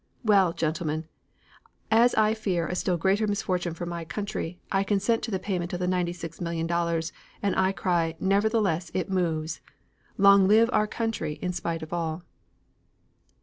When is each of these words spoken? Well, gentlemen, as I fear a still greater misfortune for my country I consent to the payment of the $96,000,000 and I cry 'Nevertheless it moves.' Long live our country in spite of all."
Well, 0.23 0.51
gentlemen, 0.51 1.05
as 1.91 2.15
I 2.15 2.33
fear 2.33 2.65
a 2.65 2.73
still 2.73 2.97
greater 2.97 3.27
misfortune 3.27 3.75
for 3.75 3.85
my 3.85 4.03
country 4.03 4.59
I 4.71 4.83
consent 4.83 5.21
to 5.25 5.29
the 5.29 5.37
payment 5.37 5.73
of 5.73 5.79
the 5.79 5.85
$96,000,000 5.85 7.11
and 7.43 7.55
I 7.55 7.71
cry 7.71 8.15
'Nevertheless 8.19 8.89
it 8.95 9.11
moves.' 9.11 9.61
Long 10.17 10.47
live 10.47 10.71
our 10.73 10.87
country 10.87 11.33
in 11.33 11.53
spite 11.53 11.83
of 11.83 11.93
all." 11.93 12.23